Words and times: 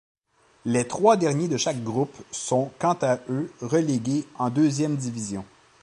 Les 0.65 0.87
trois 0.87 1.15
derniers 1.15 1.47
de 1.47 1.57
chaque 1.57 1.83
groupe 1.83 2.15
sont 2.31 2.71
quant 2.79 2.97
à 3.03 3.19
eux 3.29 3.53
relégués 3.61 4.25
en 4.39 4.49
deuxième 4.49 4.95
division. 4.95 5.45